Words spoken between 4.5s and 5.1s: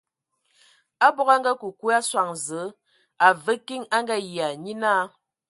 nye naa.